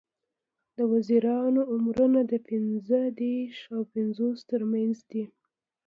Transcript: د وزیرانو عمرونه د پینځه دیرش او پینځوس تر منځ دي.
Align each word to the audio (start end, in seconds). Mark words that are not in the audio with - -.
د 0.77 0.79
وزیرانو 0.91 1.61
عمرونه 1.73 2.19
د 2.31 2.33
پینځه 2.47 2.99
دیرش 3.19 3.57
او 3.73 3.81
پینځوس 3.93 4.39
تر 4.51 4.61
منځ 4.71 4.97
دي. 5.11 5.23